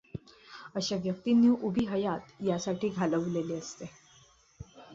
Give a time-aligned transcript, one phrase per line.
[0.75, 3.85] अशा व्यक्तींनी उभी हयात यासाठी घालविलेली असते.